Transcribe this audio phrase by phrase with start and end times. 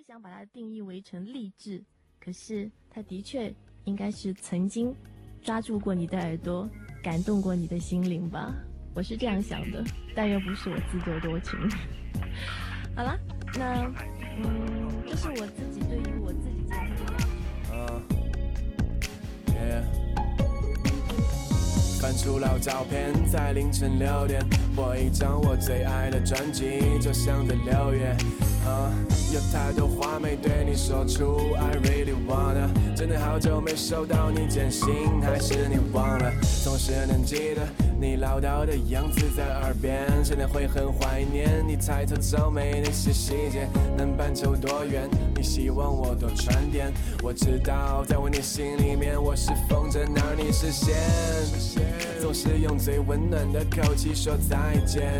[0.00, 1.84] 不想把它定义为成励志，
[2.18, 3.52] 可是它的确
[3.84, 4.94] 应该是曾经
[5.42, 6.66] 抓住过你的耳朵，
[7.02, 8.54] 感动过你的心灵吧。
[8.94, 9.84] 我是这样想的，
[10.16, 11.52] 但又不是我自作多情。
[12.96, 13.14] 好了，
[13.58, 13.92] 那
[14.38, 17.02] 嗯，这是我自己对于我自己节目的
[17.76, 18.06] 要求。
[22.00, 24.42] 翻出老照片，在凌晨六点
[24.80, 28.16] 播一张我最爱的专辑，就像在六月。
[28.64, 28.90] 啊，
[29.32, 32.68] 有太多话没对你说出，I really wanna。
[32.96, 36.32] 真的好久没收到你简讯，还是你忘了？
[36.64, 37.62] 总是能记得
[38.00, 43.68] 你唠叨的样子在耳边，现在会很怀念你抬头皱眉那些细节。
[43.98, 45.10] 南半球多远？
[45.36, 46.90] 你希望我多穿点？
[47.22, 52.09] 我知道，在我内心里面，我是风筝，而你是线。
[52.20, 55.10] 总是用最温暖的口气说再见，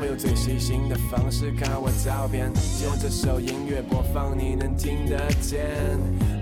[0.00, 2.50] 会用最细心的方式看我照片。
[2.56, 5.64] 希望这首音乐播放你能听得见，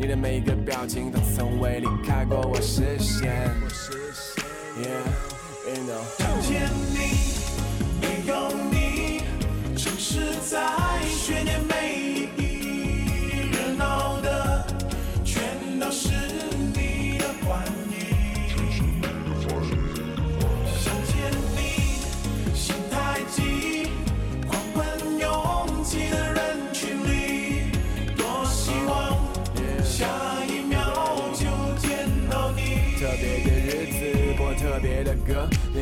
[0.00, 3.50] 你的每一个表情都从未离开过我视线。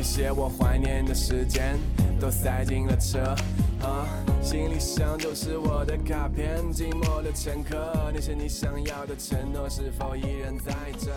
[0.01, 1.79] 那些我怀念的时间
[2.19, 3.19] 都塞进了车。
[3.83, 4.09] 啊，
[4.41, 11.11] 行李箱都是我的卡片，寂寞的乘客，那些你想要的承诺是否依然在这？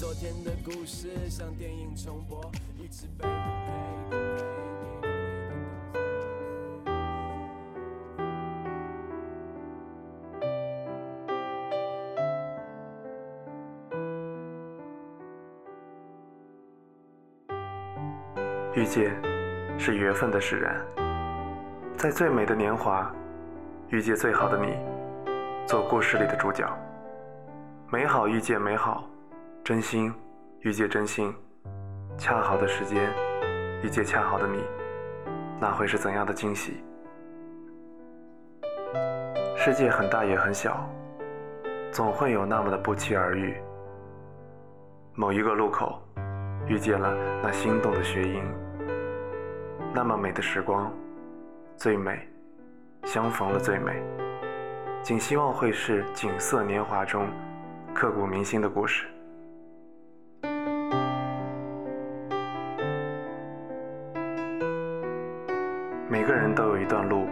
[0.00, 4.27] 昨天的故事像电影重播，一直被不配不配。
[18.78, 19.10] 遇见
[19.76, 20.80] 是缘分的使然，
[21.96, 23.12] 在最美的年华，
[23.88, 24.78] 遇见最好的你，
[25.66, 26.64] 做故事里的主角。
[27.90, 29.02] 美好遇见美好，
[29.64, 30.14] 真心
[30.60, 31.34] 遇见真心，
[32.16, 33.12] 恰好的时间
[33.82, 34.62] 遇见恰好的你，
[35.60, 36.80] 那会是怎样的惊喜？
[39.56, 40.88] 世界很大也很小，
[41.90, 43.56] 总会有那么的不期而遇。
[45.14, 46.00] 某一个路口，
[46.68, 47.12] 遇见了
[47.42, 48.40] 那心动的雪影。
[49.98, 50.92] 那么美的时光，
[51.76, 52.20] 最美，
[53.02, 54.00] 相逢的最美。
[55.02, 57.26] 仅希望会是锦瑟年华中
[57.92, 59.08] 刻骨铭心的故事。
[66.08, 67.26] 每个人都有一段路，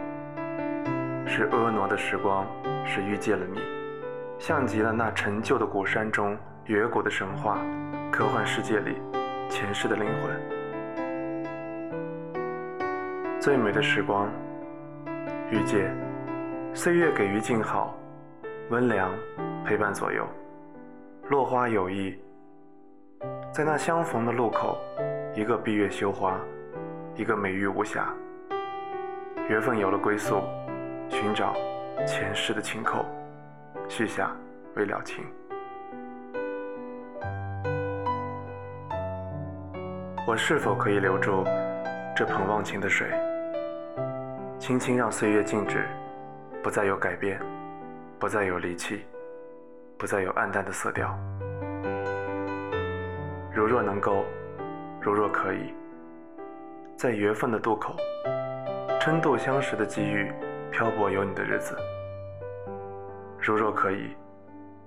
[1.25, 2.45] 是婀娜的时光，
[2.85, 3.61] 是遇见了你，
[4.41, 7.61] 像极了那陈旧的古山中远古的神话，
[8.11, 8.97] 科幻世界里
[9.49, 10.56] 前世的灵魂。
[13.47, 14.29] 最美的时光，
[15.53, 15.95] 遇见，
[16.75, 17.97] 岁月给予静好，
[18.71, 19.13] 温良
[19.65, 20.27] 陪伴左右，
[21.29, 22.19] 落花有意，
[23.53, 24.77] 在那相逢的路口，
[25.33, 26.41] 一个闭月羞花，
[27.15, 28.13] 一个美玉无瑕，
[29.49, 30.43] 缘分有了归宿，
[31.09, 31.55] 寻找
[32.05, 33.07] 前世的情扣，
[33.89, 34.33] 续下
[34.75, 35.25] 未了情。
[40.27, 41.45] 我是否可以留住
[42.17, 43.09] 这捧忘情的水？
[44.67, 45.87] 轻轻让岁月静止，
[46.61, 47.41] 不再有改变，
[48.19, 49.05] 不再有离弃，
[49.97, 51.17] 不再有暗淡的色调。
[53.55, 54.25] 如若能够，
[55.01, 55.73] 如若可以，
[56.97, 57.95] 在缘分的渡口，
[59.01, 60.33] 撑渡相识的机遇，
[60.73, 61.77] 漂泊有你的日子。
[63.41, 64.17] 如若可以，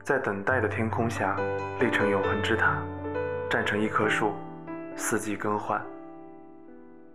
[0.04, 1.38] 在等待的天空下，
[1.80, 2.84] 立成永恒之塔，
[3.50, 4.34] 站成一棵树，
[4.98, 5.82] 四季更换，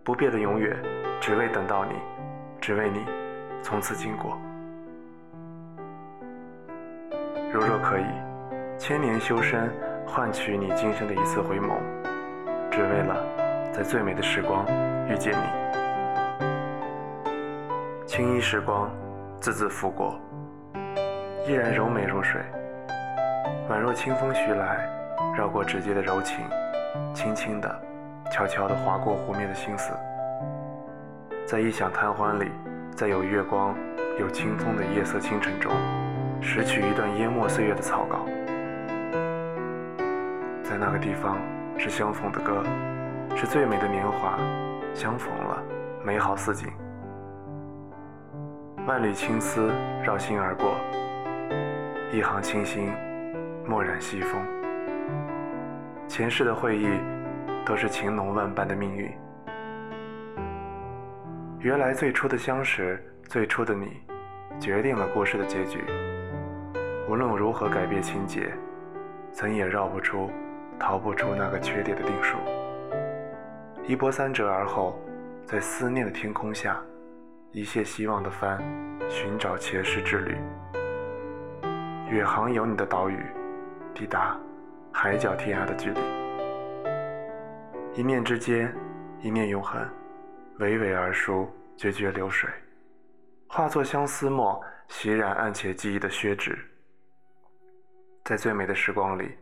[0.02, 0.74] 不变的永远，
[1.20, 1.92] 只为等到你。
[2.66, 3.04] 只为你
[3.62, 4.38] 从此经过。
[7.52, 8.06] 如若可以，
[8.78, 9.70] 千年修身
[10.06, 11.74] 换取你今生的一次回眸，
[12.70, 13.22] 只为了
[13.70, 14.64] 在最美的时光
[15.06, 15.44] 遇见你。
[18.06, 18.90] 青衣时光，
[19.42, 20.18] 字字拂过，
[21.46, 22.40] 依然柔美如水，
[23.68, 24.88] 宛若清风徐来，
[25.36, 26.38] 绕过指尖的柔情，
[27.12, 27.82] 轻轻的、
[28.32, 29.92] 悄悄的划过湖面的心思。
[31.46, 32.50] 在异想贪欢里，
[32.96, 33.76] 在有月光、
[34.18, 35.70] 有清风的夜色清晨中，
[36.40, 38.24] 拾取一段淹没岁月的草稿。
[40.62, 41.36] 在那个地方，
[41.76, 42.62] 是相逢的歌，
[43.36, 44.38] 是最美的年华，
[44.94, 45.62] 相逢了，
[46.02, 46.72] 美好似锦。
[48.86, 49.70] 万缕青丝
[50.02, 50.76] 绕心而过，
[52.10, 52.90] 一行清新，
[53.66, 54.40] 墨染西风。
[56.08, 56.88] 前世的会忆，
[57.66, 59.12] 都是情浓万般的命运。
[61.64, 64.02] 原来最初的相识，最初的你，
[64.60, 65.82] 决定了故事的结局。
[67.08, 68.52] 无论如何改变情节，
[69.32, 70.30] 怎也绕不出、
[70.78, 72.36] 逃不出那个缺点的定数。
[73.86, 75.00] 一波三折而后，
[75.46, 76.78] 在思念的天空下，
[77.50, 78.62] 一泻希望的帆，
[79.08, 80.36] 寻找前世之旅。
[82.10, 83.18] 远航有你的岛屿，
[83.94, 84.38] 抵达
[84.92, 86.00] 海角天涯的距离。
[87.94, 88.70] 一念之间，
[89.22, 89.82] 一念永恒。
[90.60, 92.48] 娓娓而书，决绝流水，
[93.48, 96.56] 化作相思墨，袭染暗且记忆的宣纸。
[98.24, 99.32] 在最美的时光里，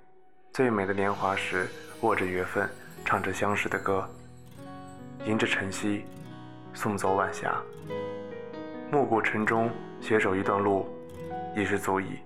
[0.54, 1.66] 最美的年华时，
[2.00, 2.66] 握着缘分，
[3.04, 4.08] 唱着相识的歌，
[5.26, 6.04] 迎着晨曦，
[6.72, 7.60] 送走晚霞。
[8.90, 9.70] 暮鼓晨钟，
[10.00, 10.88] 携手一段路，
[11.54, 12.18] 已是足矣。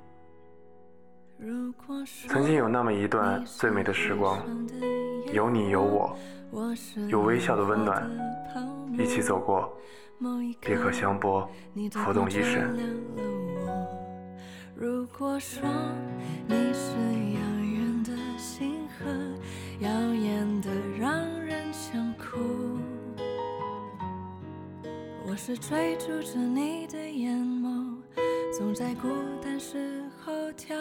[2.28, 4.40] 曾经有那么一段最美的时光，
[5.32, 6.16] 有你有我，
[7.08, 8.08] 有微笑的温暖。
[8.92, 9.72] 一起走过，
[10.60, 11.48] 别克香波，
[11.92, 12.76] 浮动一生。
[14.74, 15.62] 如果说
[16.46, 16.92] 你是
[17.34, 19.04] 遥远的星河，
[19.80, 22.38] 耀眼的让人想哭。
[25.28, 27.96] 我是追逐着你的眼眸，
[28.56, 29.08] 总在孤
[29.42, 30.74] 单时候眺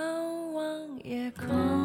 [0.52, 1.85] 望夜空。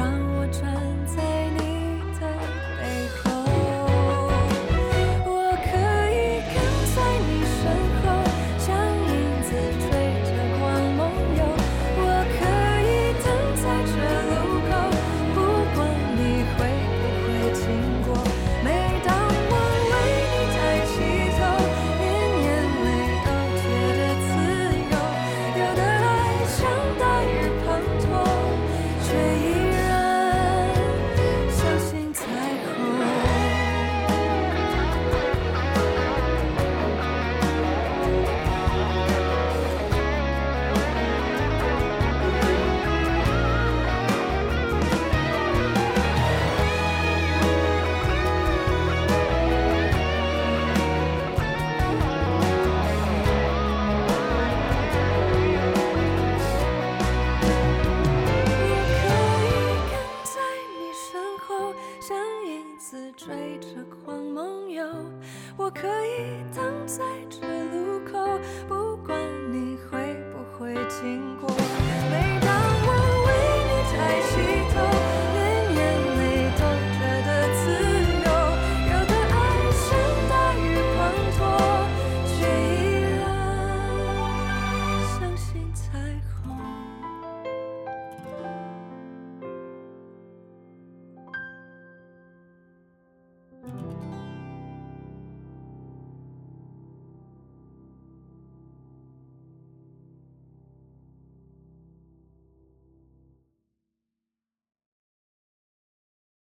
[71.47, 72.60] 每当